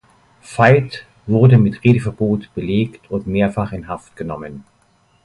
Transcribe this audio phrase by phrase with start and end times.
[0.41, 4.63] Veidt wurde mit Redeverbot belegt und mehrfach in Haft genommen.